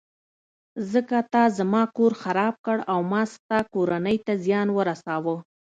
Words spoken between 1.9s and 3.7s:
کور خراب کړ او ما ستا